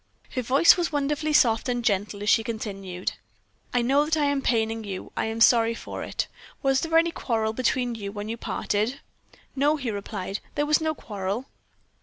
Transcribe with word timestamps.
Her 0.31 0.41
voice 0.41 0.77
was 0.77 0.91
wonderfully 0.91 1.31
soft 1.31 1.69
and 1.69 1.85
gentle 1.85 2.23
as 2.23 2.29
she 2.31 2.43
continued: 2.43 3.11
"I 3.71 3.83
know 3.83 4.05
that 4.05 4.17
I 4.17 4.25
am 4.25 4.41
paining 4.41 4.83
you; 4.83 5.11
I 5.15 5.25
am 5.25 5.39
sorry 5.39 5.75
for 5.75 6.01
it. 6.01 6.25
Was 6.63 6.81
there 6.81 6.97
any 6.97 7.11
quarrel 7.11 7.53
between 7.53 7.93
you 7.93 8.11
when 8.11 8.27
you 8.27 8.35
parted?" 8.35 8.99
"No," 9.55 9.75
he 9.77 9.91
replied, 9.91 10.39
"there 10.55 10.65
was 10.65 10.81
no 10.81 10.95
quarrel." 10.95 11.45